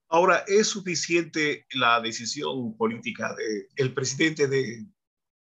Ahora, 0.09 0.43
¿es 0.49 0.67
suficiente 0.67 1.67
la 1.73 2.01
decisión 2.01 2.77
política 2.77 3.37
del 3.77 3.95
presidente 3.95 4.49
de 4.49 4.87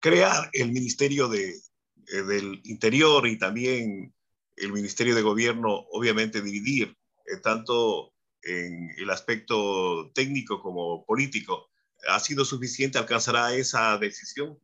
crear 0.00 0.50
el 0.52 0.72
Ministerio 0.72 1.28
de, 1.28 1.50
eh, 1.50 2.22
del 2.28 2.60
Interior 2.64 3.26
y 3.26 3.38
también 3.38 4.12
el 4.56 4.72
Ministerio 4.72 5.14
de 5.14 5.22
Gobierno, 5.22 5.86
obviamente 5.90 6.40
dividir 6.40 6.96
eh, 7.26 7.36
tanto 7.42 8.12
en 8.42 8.90
el 8.96 9.10
aspecto 9.10 10.10
técnico 10.14 10.60
como 10.60 11.04
político? 11.04 11.68
¿Ha 12.08 12.20
sido 12.20 12.44
suficiente? 12.44 12.98
¿Alcanzará 12.98 13.54
esa 13.54 13.98
decisión? 13.98 14.58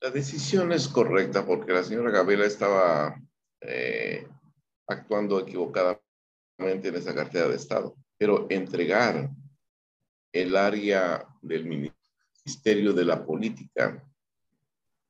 La 0.00 0.10
decisión 0.10 0.72
es 0.72 0.88
correcta 0.88 1.44
porque 1.46 1.72
la 1.72 1.82
señora 1.82 2.10
Gabriela 2.10 2.46
estaba 2.46 3.20
eh, 3.60 4.26
actuando 4.86 5.40
equivocadamente 5.40 6.02
en 6.58 6.94
esa 6.94 7.14
cartera 7.14 7.48
de 7.48 7.56
Estado, 7.56 7.96
pero 8.18 8.46
entregar 8.50 9.30
el 10.32 10.56
área 10.56 11.26
del 11.42 11.64
Ministerio 11.64 12.92
de 12.92 13.04
la 13.04 13.24
Política 13.24 14.02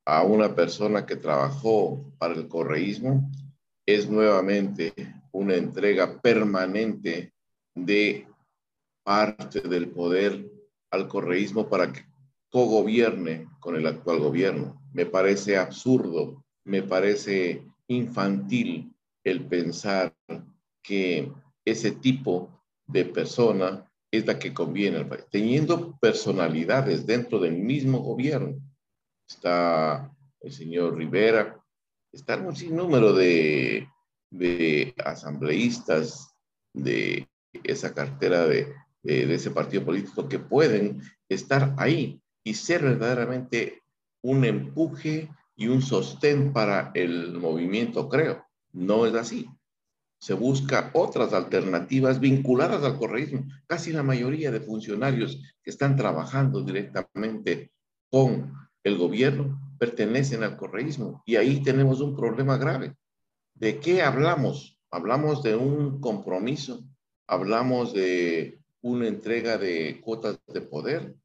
a 0.07 0.23
una 0.23 0.55
persona 0.55 1.05
que 1.05 1.17
trabajó 1.17 2.13
para 2.19 2.35
el 2.35 2.49
correísmo 2.49 3.29
es 3.85 4.09
nuevamente 4.09 4.95
una 5.33 5.57
entrega 5.57 6.21
permanente 6.21 7.33
de 7.75 8.27
parte 9.05 9.61
del 9.61 9.89
poder 9.89 10.49
al 10.91 11.09
correísmo 11.09 11.69
para 11.69 11.93
que 11.93 12.07
cogobierne 12.51 13.49
con 13.59 13.77
el 13.77 13.87
actual 13.87 14.21
gobierno. 14.21 14.81
Me 14.93 15.07
parece 15.07 15.59
absurdo, 15.59 16.45
me 16.65 16.83
parece 16.83 17.67
infantil 17.89 18.95
el 19.25 19.45
pensar 19.45 20.15
que 20.83 21.33
ese 21.65 21.91
tipo 21.91 22.51
de 22.87 23.05
persona 23.05 23.91
es 24.11 24.25
la 24.25 24.39
que 24.39 24.55
conviene 24.55 24.99
al 24.99 25.09
país, 25.09 25.25
teniendo 25.31 25.97
personalidades 25.99 27.07
dentro 27.07 27.41
del 27.41 27.57
mismo 27.57 27.99
gobierno. 27.99 28.57
Está 29.29 30.11
el 30.41 30.53
señor 30.53 30.97
Rivera, 30.97 31.61
está 32.13 32.37
un 32.37 32.55
sinnúmero 32.55 33.13
de, 33.13 33.89
de 34.31 34.95
asambleístas 35.05 36.35
de 36.73 37.29
esa 37.65 37.95
cartera 37.95 38.47
de, 38.47 38.73
de, 39.03 39.27
de 39.27 39.35
ese 39.35 39.51
partido 39.51 39.85
político 39.85 40.29
que 40.29 40.39
pueden 40.39 41.03
estar 41.29 41.75
ahí 41.79 42.21
y 42.45 42.55
ser 42.55 42.83
verdaderamente 42.83 43.83
un 44.23 44.45
empuje 44.45 45.31
y 45.57 45.69
un 45.69 45.83
sostén 45.83 46.53
para 46.53 46.93
el 46.95 47.39
movimiento, 47.39 48.09
creo. 48.09 48.45
No 48.73 49.07
es 49.07 49.15
así. 49.15 49.49
Se 50.19 50.35
busca 50.35 50.91
otras 50.95 51.33
alternativas 51.33 52.21
vinculadas 52.21 52.83
al 52.85 52.99
correísmo. 52.99 53.45
Casi 53.67 53.93
la 53.93 54.03
mayoría 54.03 54.51
de 54.51 54.61
funcionarios 54.61 55.41
que 55.63 55.71
están 55.71 55.97
trabajando 55.97 56.63
directamente 56.63 57.73
con 58.11 58.66
el 58.87 58.97
gobierno 58.97 59.61
pertenecen 59.81 60.45
al 60.45 60.57
correísmo 60.57 61.21
y 61.27 61.35
ahí 61.35 61.61
tenemos 61.61 62.01
un 62.01 62.15
problema 62.15 62.57
grave. 62.57 62.95
¿De 63.53 63.81
qué 63.81 64.03
hablamos? 64.03 64.79
Hablamos 64.93 65.43
de 65.43 65.57
un 65.57 66.01
compromiso, 66.01 66.85
hablamos 67.27 67.93
de 67.93 68.61
una 68.83 69.09
entrega 69.09 69.59
de 69.59 70.01
cuotas 70.01 70.39
de 70.47 70.61
poder, 70.61 71.17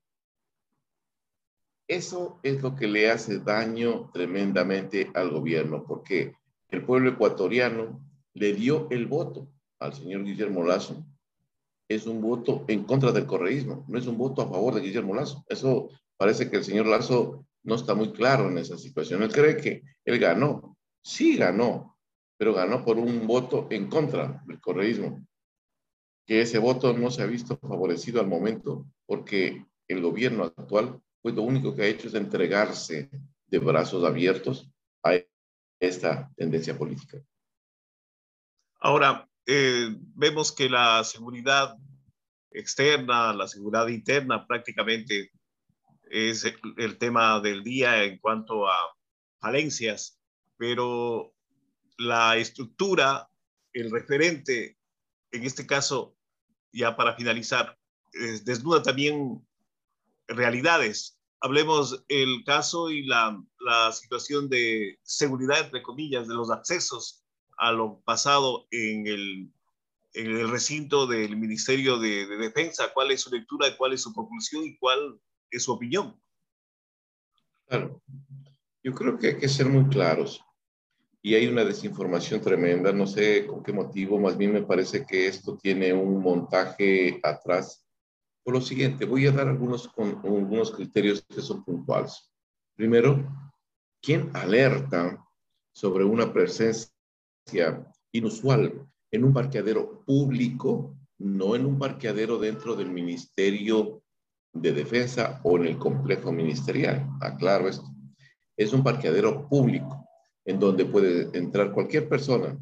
eso 1.88 2.40
es 2.42 2.64
lo 2.64 2.76
que 2.76 2.88
le 2.88 3.12
hace 3.12 3.38
daño 3.38 4.10
tremendamente 4.12 5.12
al 5.14 5.30
gobierno, 5.30 5.84
porque 5.88 6.34
el 6.70 6.84
pueblo 6.84 7.12
ecuatoriano 7.12 8.04
le 8.34 8.54
dio 8.54 8.88
el 8.90 9.06
voto 9.06 9.48
al 9.78 9.94
señor 9.94 10.24
Guillermo 10.24 10.64
Lazo. 10.64 11.06
Es 11.88 12.08
un 12.08 12.22
voto 12.22 12.66
en 12.70 12.86
contra 12.86 13.12
del 13.12 13.28
correísmo, 13.28 13.86
no 13.88 14.00
es 14.00 14.08
un 14.08 14.18
voto 14.18 14.42
a 14.42 14.50
favor 14.50 14.74
de 14.74 14.82
Guillermo 14.82 15.14
Lazo. 15.14 15.44
Eso 15.48 15.90
parece 16.18 16.50
que 16.50 16.58
el 16.58 16.64
señor 16.64 16.88
Lazo 16.88 17.46
no 17.64 17.76
está 17.76 17.94
muy 17.94 18.12
claro 18.12 18.50
en 18.50 18.58
esa 18.58 18.78
situación. 18.78 19.24
Él 19.24 19.32
cree 19.32 19.58
que 19.58 19.84
él 20.06 20.20
ganó. 20.20 20.78
Sí 21.04 21.38
ganó, 21.38 21.98
pero 22.38 22.54
ganó 22.54 22.84
por 22.84 22.98
un 22.98 23.28
voto 23.28 23.68
en 23.72 23.90
contra 23.90 24.44
del 24.46 24.60
correísmo. 24.60 25.26
Que 26.26 26.42
ese 26.42 26.60
voto 26.60 26.94
no 26.94 27.12
se 27.12 27.24
ha 27.24 27.26
visto 27.26 27.58
favorecido 27.58 28.22
al 28.22 28.28
momento 28.28 28.86
porque 29.06 29.66
el 29.88 30.02
gobierno 30.02 30.44
actual 30.44 31.02
pues 31.22 31.36
lo 31.36 31.44
único 31.44 31.76
que 31.76 31.84
ha 31.84 31.88
hecho 31.88 32.08
es 32.08 32.16
entregarse 32.16 33.10
de 33.48 33.60
brazos 33.60 34.04
abiertos 34.04 34.70
a 35.04 35.20
esta 35.80 36.32
tendencia 36.36 36.78
política. 36.78 37.22
Ahora, 38.80 39.30
eh, 39.46 39.96
vemos 40.16 40.52
que 40.52 40.70
la 40.70 41.04
seguridad 41.04 41.78
externa, 42.50 43.34
la 43.34 43.48
seguridad 43.48 43.88
interna 43.88 44.48
prácticamente 44.48 45.32
es 46.12 46.46
el, 46.78 46.98
tema 46.98 47.40
del 47.40 47.64
día 47.64 48.04
en 48.04 48.18
cuanto 48.20 48.68
a 48.68 48.76
falencias, 49.40 50.20
pero 50.58 51.34
la 51.98 52.38
estructura, 52.38 53.30
el 53.74 53.90
referente, 53.90 54.78
en 55.32 55.44
este 55.44 55.66
caso, 55.66 56.16
ya 56.74 56.96
para 56.96 57.16
finalizar, 57.16 57.78
desnuda 58.44 58.84
también 58.84 59.46
realidades. 60.28 61.18
Hablemos 61.40 62.04
el 62.08 62.44
caso 62.46 62.90
y 62.90 63.04
la, 63.06 63.42
la 63.60 63.92
situación 63.94 64.50
de 64.50 65.00
seguridad, 65.04 65.62
entre 65.62 65.82
comillas, 65.82 66.28
de 66.28 66.36
los 66.36 66.52
accesos 66.52 67.24
a 67.58 67.72
lo 67.72 68.02
pasado 68.02 68.68
en 68.72 69.08
el, 69.08 69.52
el 70.14 70.50
recinto 70.50 71.08
del 71.08 71.38
Ministerio 71.38 71.98
de, 71.98 72.28
de, 72.28 72.38
Defensa. 72.38 72.94
¿Cuál 72.94 73.12
es 73.12 73.22
su 73.22 73.32
lectura, 73.32 73.76
cuál 73.78 73.94
es 73.94 74.02
su 74.02 74.14
conclusión 74.14 74.64
y 74.64 74.78
cuál 74.78 75.20
es 75.52 75.64
su 75.64 75.74
opinión? 75.74 76.20
Claro, 77.68 78.02
yo 78.84 78.94
creo 78.94 79.18
que 79.18 79.28
hay 79.28 79.38
que 79.38 79.50
ser 79.50 79.68
muy 79.68 79.88
claros. 79.90 80.44
Y 81.22 81.36
hay 81.36 81.46
una 81.46 81.64
desinformación 81.64 82.42
tremenda, 82.42 82.92
no 82.92 83.06
sé 83.06 83.46
con 83.46 83.62
qué 83.62 83.72
motivo, 83.72 84.20
más 84.20 84.36
bien 84.36 84.54
me 84.54 84.64
parece 84.64 85.06
que 85.06 85.28
esto 85.28 85.56
tiene 85.56 85.94
un 85.94 86.20
montaje 86.20 87.20
atrás 87.22 87.86
por 88.44 88.56
lo 88.56 88.62
siguiente, 88.62 89.06
voy 89.06 89.28
a 89.28 89.32
dar 89.32 89.48
algunos, 89.48 89.90
algunos 89.98 90.72
criterios 90.72 91.24
que 91.24 91.42
son 91.42 91.64
puntuales. 91.64 92.32
Primero, 92.76 93.24
¿quién 94.02 94.32
alerta 94.34 95.24
sobre 95.72 96.04
una 96.04 96.34
presencia 96.34 96.90
inusual 98.12 98.88
en 99.12 99.24
un 99.24 99.34
parqueadero 99.34 100.04
público 100.06 100.98
no 101.20 101.56
en 101.56 101.68
un 101.68 101.78
parqueadero 101.78 102.40
dentro 102.40 102.76
del 102.76 102.90
Ministerio 102.90 104.01
de 104.54 104.72
Defensa 104.72 105.40
o 105.44 105.58
en 105.58 105.66
el 105.66 105.78
complejo 105.78 106.32
ministerial. 106.32 107.08
Aclaro 107.22 107.68
esto. 107.68 107.88
Es 108.58 108.74
un 108.74 108.84
parqueadero 108.84 109.48
público 109.48 110.08
en 110.46 110.60
donde 110.60 110.86
puede 110.86 111.38
entrar 111.38 111.72
cualquier 111.72 112.10
persona, 112.10 112.58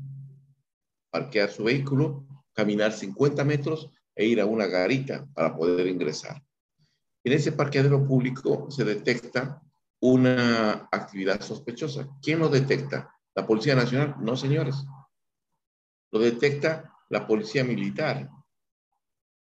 parquear 1.10 1.50
su 1.50 1.64
vehículo, 1.64 2.26
caminar 2.54 2.92
50 2.92 3.44
metros 3.44 3.90
e 4.16 4.26
ir 4.26 4.42
a 4.42 4.46
una 4.46 4.68
garita 4.68 5.28
para 5.34 5.56
poder 5.56 5.88
ingresar. 5.88 6.42
En 7.24 7.34
ese 7.34 7.52
parqueadero 7.52 8.06
público 8.06 8.70
se 8.70 8.84
detecta 8.84 9.62
una 10.02 10.88
actividad 10.92 11.42
sospechosa. 11.42 12.08
¿Quién 12.22 12.40
lo 12.40 12.50
detecta? 12.50 13.14
¿La 13.36 13.46
Policía 13.46 13.76
Nacional? 13.76 14.16
No, 14.20 14.36
señores. 14.38 14.76
Lo 16.12 16.20
detecta 16.20 16.94
la 17.10 17.28
Policía 17.28 17.64
Militar. 17.64 18.30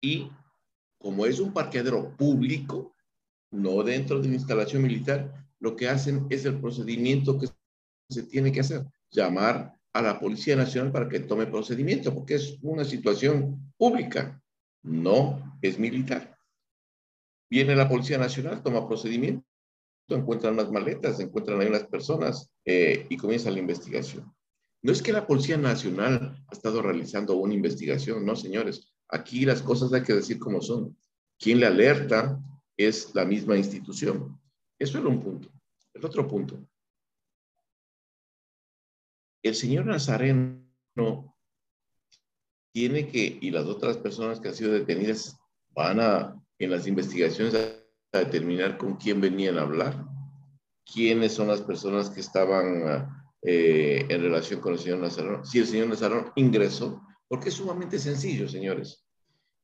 Y 0.01 0.31
como 1.01 1.25
es 1.25 1.39
un 1.39 1.53
parqueadero 1.53 2.15
público, 2.15 2.93
no 3.51 3.83
dentro 3.83 4.21
de 4.21 4.29
la 4.29 4.35
instalación 4.35 4.83
militar, 4.83 5.47
lo 5.59 5.75
que 5.75 5.89
hacen 5.89 6.27
es 6.29 6.45
el 6.45 6.59
procedimiento 6.59 7.37
que 7.37 7.47
se 8.09 8.23
tiene 8.23 8.51
que 8.51 8.61
hacer, 8.61 8.85
llamar 9.09 9.75
a 9.93 10.01
la 10.01 10.19
Policía 10.19 10.55
Nacional 10.55 10.91
para 10.91 11.09
que 11.09 11.19
tome 11.19 11.47
procedimiento, 11.47 12.13
porque 12.13 12.35
es 12.35 12.57
una 12.61 12.85
situación 12.85 13.73
pública, 13.77 14.41
no 14.83 15.57
es 15.61 15.77
militar. 15.77 16.37
Viene 17.49 17.75
la 17.75 17.89
Policía 17.89 18.17
Nacional, 18.17 18.63
toma 18.63 18.87
procedimiento, 18.87 19.45
encuentran 20.07 20.55
las 20.55 20.71
maletas, 20.71 21.19
encuentran 21.19 21.59
ahí 21.59 21.67
unas 21.67 21.85
personas 21.85 22.49
eh, 22.65 23.05
y 23.09 23.17
comienza 23.17 23.51
la 23.51 23.59
investigación. 23.59 24.33
No 24.83 24.91
es 24.91 25.01
que 25.01 25.13
la 25.13 25.27
Policía 25.27 25.57
Nacional 25.57 26.43
ha 26.47 26.53
estado 26.53 26.81
realizando 26.81 27.35
una 27.35 27.53
investigación, 27.53 28.25
no, 28.25 28.35
señores. 28.35 28.91
Aquí 29.11 29.45
las 29.45 29.61
cosas 29.61 29.93
hay 29.93 30.03
que 30.03 30.13
decir 30.13 30.39
como 30.39 30.61
son. 30.61 30.97
Quien 31.37 31.59
le 31.59 31.67
alerta 31.67 32.39
es 32.77 33.13
la 33.13 33.25
misma 33.25 33.57
institución. 33.57 34.39
Eso 34.79 34.97
era 34.97 35.07
un 35.07 35.21
punto. 35.21 35.49
El 35.93 36.05
otro 36.05 36.27
punto. 36.27 36.59
El 39.43 39.55
señor 39.55 39.85
Nazareno 39.85 40.61
tiene 42.71 43.07
que, 43.09 43.37
y 43.41 43.51
las 43.51 43.65
otras 43.65 43.97
personas 43.97 44.39
que 44.39 44.49
han 44.49 44.55
sido 44.55 44.71
detenidas 44.71 45.37
van 45.71 45.99
a 45.99 46.41
en 46.59 46.71
las 46.71 46.85
investigaciones 46.85 47.55
a 47.55 48.17
determinar 48.17 48.77
con 48.77 48.95
quién 48.95 49.19
venían 49.19 49.57
a 49.57 49.61
hablar, 49.61 50.05
quiénes 50.85 51.33
son 51.33 51.47
las 51.47 51.61
personas 51.61 52.09
que 52.11 52.19
estaban 52.19 53.27
eh, 53.41 54.05
en 54.07 54.21
relación 54.21 54.61
con 54.61 54.73
el 54.73 54.79
señor 54.79 54.99
Nazarón. 54.99 55.43
Si 55.45 55.59
el 55.59 55.65
señor 55.65 55.87
Nazarón 55.87 56.31
ingresó, 56.35 57.01
porque 57.31 57.47
es 57.47 57.55
sumamente 57.55 57.97
sencillo, 57.97 58.45
señores. 58.49 59.05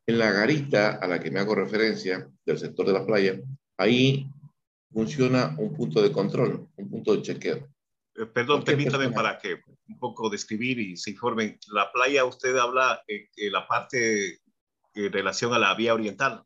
En 0.06 0.20
la 0.20 0.32
garita 0.32 0.92
a 1.02 1.06
la 1.06 1.20
que 1.20 1.30
me 1.30 1.42
hago 1.42 1.54
referencia, 1.54 2.32
del 2.46 2.58
sector 2.58 2.88
de 2.88 2.94
la 2.94 3.06
playa, 3.06 3.42
ahí 3.76 4.26
funciona 4.90 5.54
un 5.58 5.74
punto 5.74 6.02
de 6.02 6.14
control, 6.14 6.70
un 6.78 6.90
punto 6.90 7.14
de 7.14 7.24
chequeo. 7.24 7.68
Eh, 8.16 8.26
perdón, 8.26 8.64
permítame 8.64 9.10
para 9.10 9.38
que 9.38 9.60
un 9.90 10.00
poco 10.00 10.30
describir 10.30 10.80
y 10.80 10.96
se 10.96 11.12
informen. 11.12 11.60
La 11.74 11.92
playa, 11.92 12.24
usted 12.24 12.56
habla 12.56 13.04
en 13.06 13.52
la 13.52 13.68
parte 13.68 14.40
en 14.94 15.12
relación 15.12 15.54
a 15.54 15.60
la 15.60 15.76
vía 15.76 15.94
oriental. 15.94 16.46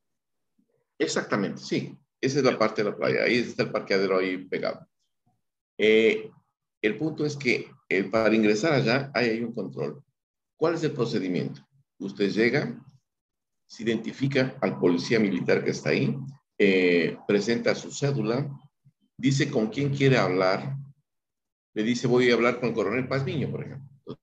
Exactamente, 0.98 1.62
sí. 1.62 1.96
Esa 2.20 2.40
es 2.40 2.44
la 2.44 2.58
parte 2.58 2.84
de 2.84 2.90
la 2.90 2.98
playa. 2.98 3.26
Ahí 3.26 3.36
está 3.36 3.62
el 3.62 3.72
parqueadero 3.72 4.18
ahí 4.18 4.38
pegado. 4.46 4.88
Eh, 5.78 6.32
el 6.82 6.98
punto 6.98 7.28
es 7.28 7.38
que 7.38 7.70
eh, 7.90 8.06
para 8.06 8.34
ingresar 8.34 8.74
allá 8.74 9.12
hay, 9.14 9.40
un 9.44 9.54
control. 9.54 10.04
¿Cuál 10.62 10.76
es 10.76 10.84
el 10.84 10.92
procedimiento? 10.92 11.60
Usted 11.98 12.30
llega, 12.30 12.80
se 13.66 13.82
identifica 13.82 14.56
al 14.62 14.78
policía 14.78 15.20
militar 15.20 15.64
que 15.64 15.72
está 15.72 15.90
ahí, 15.90 16.16
eh, 16.56 17.18
presenta 17.28 17.74
su 17.74 17.92
cédula, 17.92 18.48
dice 19.18 19.50
con 19.50 19.70
quién 19.70 19.90
quiere 19.90 20.20
hablar, 20.20 20.78
le 21.74 21.82
dice 21.82 22.06
voy 22.06 22.30
a 22.30 22.36
hablar 22.36 22.60
con 22.60 22.70
el 22.70 22.76
coronel 22.76 23.08
Pazmiño, 23.08 23.50
por 23.50 23.64
ejemplo. 23.64 24.20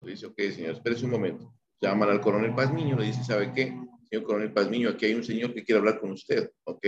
Le 0.00 0.10
dice, 0.10 0.26
ok, 0.26 0.36
señor, 0.52 0.74
espérese 0.74 1.04
un 1.04 1.12
momento. 1.12 1.54
Llaman 1.80 2.10
al 2.10 2.20
coronel 2.20 2.52
Pazmiño, 2.52 2.96
le 2.96 3.06
dice, 3.06 3.22
¿sabe 3.22 3.52
qué? 3.52 3.72
señor 4.10 4.24
coronel 4.24 4.52
Pazmiño, 4.52 4.88
aquí 4.88 5.06
hay 5.06 5.14
un 5.14 5.22
señor 5.22 5.54
que 5.54 5.62
quiere 5.62 5.78
hablar 5.78 6.00
con 6.00 6.10
usted, 6.10 6.50
¿ok? 6.64 6.84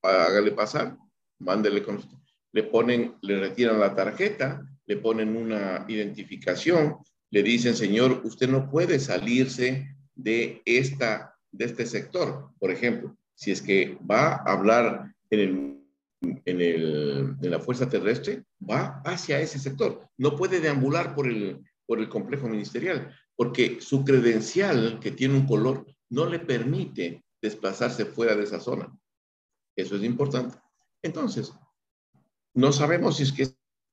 Hágale 0.00 0.52
pasar, 0.52 0.96
mándele 1.38 1.82
con 1.82 1.96
usted. 1.96 2.16
Le 2.52 2.62
ponen, 2.62 3.18
le 3.20 3.38
retiran 3.38 3.78
la 3.78 3.94
tarjeta, 3.94 4.66
le 4.86 4.96
ponen 4.96 5.36
una 5.36 5.84
identificación, 5.88 6.96
le 7.30 7.42
dicen, 7.42 7.74
señor, 7.74 8.22
usted 8.24 8.48
no 8.48 8.70
puede 8.70 8.98
salirse 8.98 9.96
de, 10.14 10.62
esta, 10.64 11.36
de 11.52 11.64
este 11.64 11.86
sector. 11.86 12.50
Por 12.58 12.70
ejemplo, 12.70 13.16
si 13.34 13.50
es 13.52 13.62
que 13.62 13.98
va 14.08 14.34
a 14.34 14.52
hablar 14.52 15.14
en, 15.30 15.40
el, 15.40 16.40
en, 16.44 16.60
el, 16.60 17.36
en 17.40 17.50
la 17.50 17.60
fuerza 17.60 17.88
terrestre, 17.88 18.44
va 18.68 19.00
hacia 19.04 19.40
ese 19.40 19.58
sector. 19.58 20.08
No 20.18 20.36
puede 20.36 20.60
deambular 20.60 21.14
por 21.14 21.28
el, 21.28 21.60
por 21.86 22.00
el 22.00 22.08
complejo 22.08 22.48
ministerial 22.48 23.14
porque 23.40 23.80
su 23.80 24.04
credencial, 24.04 25.00
que 25.00 25.12
tiene 25.12 25.34
un 25.34 25.46
color, 25.46 25.86
no 26.10 26.26
le 26.26 26.40
permite 26.40 27.24
desplazarse 27.40 28.04
fuera 28.04 28.36
de 28.36 28.44
esa 28.44 28.60
zona. 28.60 28.94
Eso 29.74 29.96
es 29.96 30.02
importante. 30.02 30.58
Entonces, 31.02 31.50
no 32.52 32.70
sabemos 32.70 33.16
si 33.16 33.22
es 33.22 33.32
que 33.32 33.48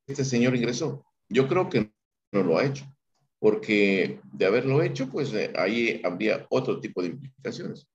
este 0.06 0.26
señor 0.26 0.54
ingresó. 0.54 1.06
Yo 1.30 1.48
creo 1.48 1.70
que 1.70 1.94
no 2.34 2.44
lo 2.44 2.58
ha 2.58 2.66
hecho, 2.66 2.94
porque 3.40 4.20
de 4.32 4.46
haberlo 4.46 4.82
hecho, 4.82 5.10
pues 5.10 5.34
eh, 5.34 5.54
ahí 5.56 6.02
habría 6.04 6.46
otro 6.50 6.80
tipo 6.80 7.02
de 7.02 7.10
implicaciones. 7.10 7.88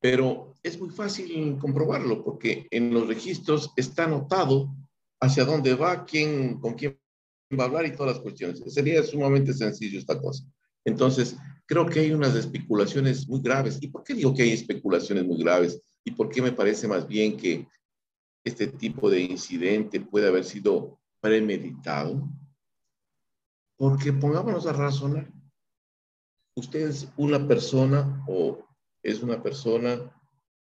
Pero 0.00 0.54
es 0.62 0.80
muy 0.80 0.90
fácil 0.90 1.58
comprobarlo, 1.58 2.24
porque 2.24 2.66
en 2.70 2.94
los 2.94 3.06
registros 3.06 3.72
está 3.76 4.04
anotado 4.04 4.74
hacia 5.20 5.44
dónde 5.44 5.74
va, 5.74 6.04
quién, 6.04 6.60
con 6.60 6.74
quién 6.74 6.98
va 7.58 7.64
a 7.64 7.66
hablar 7.66 7.86
y 7.86 7.92
todas 7.92 8.14
las 8.14 8.22
cuestiones. 8.22 8.62
Sería 8.66 9.02
sumamente 9.02 9.52
sencillo 9.52 9.98
esta 9.98 10.20
cosa. 10.20 10.44
Entonces, 10.84 11.36
creo 11.66 11.86
que 11.86 12.00
hay 12.00 12.12
unas 12.12 12.34
especulaciones 12.34 13.28
muy 13.28 13.40
graves. 13.42 13.78
¿Y 13.80 13.88
por 13.88 14.04
qué 14.04 14.14
digo 14.14 14.32
que 14.32 14.42
hay 14.42 14.52
especulaciones 14.52 15.26
muy 15.26 15.38
graves? 15.38 15.80
¿Y 16.04 16.12
por 16.12 16.28
qué 16.28 16.40
me 16.40 16.52
parece 16.52 16.88
más 16.88 17.06
bien 17.06 17.36
que 17.36 17.66
este 18.44 18.68
tipo 18.68 19.10
de 19.10 19.20
incidente 19.20 20.00
puede 20.00 20.28
haber 20.28 20.44
sido 20.44 20.98
premeditado? 21.20 22.28
Porque 23.78 24.12
pongámonos 24.12 24.66
a 24.66 24.74
razonar. 24.74 25.32
Usted 26.54 26.88
es 26.88 27.08
una 27.16 27.48
persona 27.48 28.22
o 28.28 28.66
es 29.02 29.22
una 29.22 29.42
persona 29.42 30.14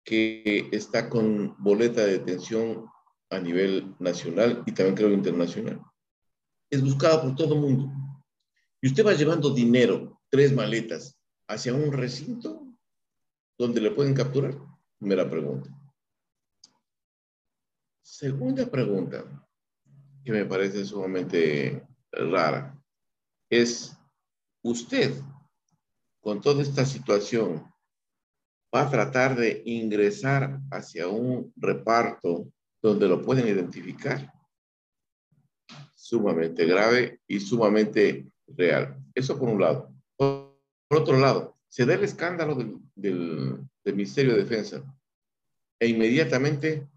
que 0.04 0.68
está 0.72 1.08
con 1.08 1.56
boleta 1.58 2.02
de 2.04 2.18
detención 2.18 2.84
a 3.30 3.38
nivel 3.38 3.94
nacional 3.98 4.62
y 4.66 4.72
también 4.72 4.96
creo 4.96 5.12
internacional. 5.12 5.80
Es 6.68 6.82
buscado 6.82 7.22
por 7.22 7.34
todo 7.34 7.54
el 7.54 7.60
mundo 7.60 7.90
y 8.84 8.88
usted 8.88 9.06
va 9.06 9.14
llevando 9.14 9.48
dinero, 9.48 10.20
tres 10.28 10.52
maletas, 10.52 11.18
hacia 11.48 11.72
un 11.72 11.90
recinto 11.90 12.66
donde 13.56 13.80
le 13.80 13.90
pueden 13.92 14.12
capturar. 14.12 14.58
Primera 14.98 15.30
pregunta. 15.30 15.70
Segunda 18.02 18.66
pregunta, 18.66 19.24
que 20.22 20.32
me 20.32 20.44
parece 20.44 20.84
sumamente 20.84 21.82
rara, 22.12 22.78
es, 23.50 23.96
¿usted 24.62 25.14
con 26.20 26.40
toda 26.40 26.62
esta 26.62 26.84
situación 26.84 27.64
va 28.74 28.82
a 28.82 28.90
tratar 28.90 29.36
de 29.36 29.62
ingresar 29.66 30.60
hacia 30.70 31.08
un 31.08 31.52
reparto 31.56 32.50
donde 32.82 33.08
lo 33.08 33.22
pueden 33.22 33.46
identificar? 33.46 34.32
Sumamente 35.94 36.66
grave 36.66 37.20
y 37.26 37.40
sumamente 37.40 38.26
real. 38.46 38.98
Eso 39.14 39.38
por 39.38 39.48
un 39.48 39.60
lado. 39.60 39.92
Por, 40.16 40.54
otro 40.90 41.18
lado, 41.18 41.56
se 41.68 41.86
da 41.86 41.94
el 41.94 42.04
escándalo 42.04 42.54
del, 42.54 42.78
del, 42.94 43.94
Ministerio 43.94 44.34
de 44.34 44.44
Defensa 44.44 44.84
e 45.80 45.88
inmediatamente 45.88 46.88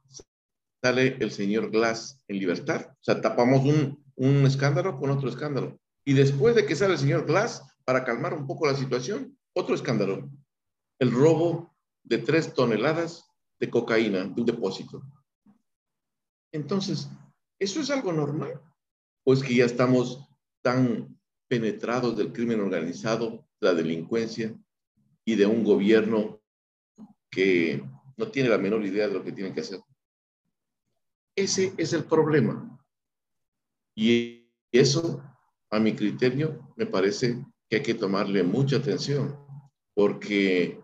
sale 0.81 1.17
el 1.19 1.31
señor 1.31 1.71
Glass 1.71 2.23
en 2.27 2.39
libertad. 2.39 2.91
O 2.91 3.03
sea, 3.03 3.19
tapamos 3.19 3.65
un, 3.65 4.03
un 4.15 4.45
escándalo 4.45 4.99
con 4.99 5.09
otro 5.09 5.29
escándalo. 5.29 5.79
Y 6.07 6.13
después 6.13 6.55
de 6.55 6.65
que 6.65 6.73
sale 6.73 6.93
el 6.93 6.99
señor 6.99 7.25
Glass, 7.25 7.61
para 7.83 8.05
calmar 8.05 8.33
un 8.33 8.47
poco 8.47 8.65
la 8.65 8.73
situación, 8.73 9.37
otro 9.53 9.75
escándalo. 9.75 10.31
El 10.99 11.11
robo 11.11 11.75
de 12.01 12.19
tres 12.19 12.53
toneladas 12.53 13.29
de 13.59 13.69
cocaína 13.69 14.19
de 14.23 14.39
un 14.39 14.45
depósito. 14.45 15.03
Entonces, 16.53 17.09
¿eso 17.59 17.81
es 17.81 17.89
algo 17.89 18.13
normal? 18.13 18.61
Pues 19.25 19.43
que 19.43 19.53
ya 19.53 19.65
estamos 19.65 20.25
tan 20.61 21.19
penetrados 21.49 22.15
del 22.15 22.31
crimen 22.31 22.61
organizado, 22.61 23.45
la 23.59 23.73
delincuencia 23.73 24.57
y 25.25 25.35
de 25.35 25.45
un 25.45 25.65
gobierno 25.65 26.41
que 27.29 27.83
no 28.15 28.31
tiene 28.31 28.47
la 28.47 28.57
menor 28.57 28.85
idea 28.85 29.09
de 29.09 29.13
lo 29.13 29.25
que 29.25 29.33
tiene 29.33 29.53
que 29.53 29.59
hacer. 29.59 29.81
Ese 31.35 31.73
es 31.75 31.91
el 31.91 32.05
problema. 32.05 32.81
Y 33.93 34.49
eso, 34.71 35.21
a 35.69 35.79
mi 35.79 35.93
criterio, 35.95 36.73
me 36.75 36.85
parece 36.85 37.43
que 37.69 37.77
hay 37.77 37.83
que 37.83 37.93
tomarle 37.93 38.43
mucha 38.43 38.77
atención, 38.77 39.37
porque 39.93 40.79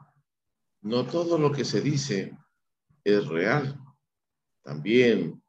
no 0.82 1.06
todo 1.06 1.38
lo 1.38 1.52
que 1.52 1.64
se 1.64 1.82
dice 1.82 2.38
es 3.04 3.28
real. 3.28 3.80
También 4.64 5.42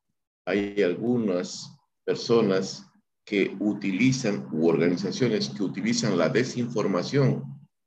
hay 0.47 0.83
algunas 0.83 1.77
personas 2.05 2.87
que 3.25 3.57
utilizan 3.59 4.47
u 4.53 4.69
organizaciones 4.69 5.49
que 5.49 5.63
utilizan 5.63 6.19
la 6.19 6.29
desinformación 6.29 7.43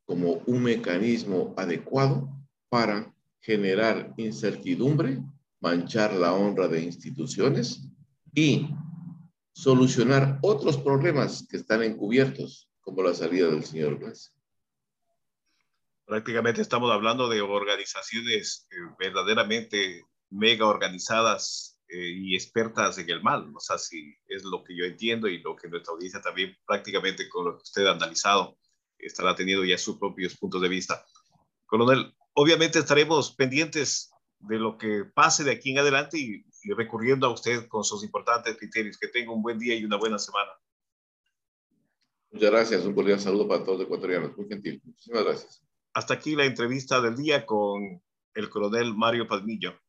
como 0.06 0.42
un 0.48 0.64
mecanismo 0.64 1.54
adecuado 1.58 2.30
para 2.70 3.14
generar 3.40 4.14
incertidumbre, 4.18 5.24
manchar 5.62 6.14
la 6.14 6.34
honra 6.34 6.68
de 6.68 6.82
instituciones 6.82 7.88
y 8.34 8.68
solucionar 9.58 10.38
otros 10.44 10.78
problemas 10.78 11.48
que 11.50 11.58
están 11.58 11.82
encubiertos, 11.82 12.70
como 12.80 13.02
la 13.02 13.16
salida 13.16 13.48
del 13.48 13.66
señor 13.66 13.98
Glass. 13.98 14.32
Prácticamente 16.06 16.62
estamos 16.62 16.92
hablando 16.92 17.28
de 17.28 17.42
organizaciones 17.42 18.68
eh, 18.70 18.76
verdaderamente 19.00 20.06
mega 20.30 20.68
organizadas 20.68 21.80
eh, 21.90 21.98
y 21.98 22.36
expertas 22.36 23.00
en 23.00 23.10
el 23.10 23.24
mal. 23.24 23.52
O 23.56 23.60
sea, 23.60 23.80
si 23.80 24.16
es 24.28 24.44
lo 24.44 24.64
que 24.64 24.78
yo 24.78 24.86
entiendo 24.86 25.28
y 25.28 25.42
lo 25.42 25.56
que 25.56 25.68
nuestra 25.68 25.92
audiencia 25.92 26.22
también 26.22 26.56
prácticamente 26.68 27.28
con 27.28 27.46
lo 27.46 27.58
que 27.58 27.64
usted 27.64 27.88
ha 27.88 27.94
analizado 27.94 28.60
estará 29.00 29.36
teniendo 29.36 29.66
ya 29.66 29.80
sus 29.80 29.98
propios 29.98 30.38
puntos 30.38 30.62
de 30.62 30.70
vista. 30.70 31.04
Coronel, 31.66 32.14
obviamente 32.34 32.78
estaremos 32.78 33.34
pendientes 33.36 34.12
de 34.40 34.60
lo 34.60 34.78
que 34.78 35.04
pase 35.16 35.44
de 35.44 35.52
aquí 35.52 35.72
en 35.72 35.80
adelante 35.80 36.46
y, 36.64 36.74
recurriendo 36.74 37.28
a 37.28 37.34
usted 37.34 37.68
con 37.68 37.84
sus 37.84 38.04
importantes 38.04 38.58
criterios. 38.58 38.98
Que 38.98 39.08
tenga 39.08 39.32
un 39.32 39.42
buen 39.42 39.58
día 39.60 39.76
y 39.76 39.86
una 39.86 39.98
buena 39.98 40.20
semana. 40.20 40.52
Muchas 42.32 42.52
gracias. 42.52 42.86
Un 42.86 42.94
cordial 42.94 43.20
saludo 43.20 43.48
para 43.48 43.64
todos 43.64 43.80
los 43.80 43.86
ecuatorianos. 43.86 44.38
Muy 44.38 44.48
gentil. 44.48 44.82
Muchísimas 44.84 45.24
gracias. 45.24 45.64
Hasta 45.94 46.14
aquí 46.14 46.36
la 46.36 46.46
entrevista 46.46 47.02
del 47.02 47.16
día 47.16 47.46
con 47.46 48.02
el 48.34 48.50
coronel 48.50 48.94
Mario 48.96 49.28
Palmillo. 49.28 49.80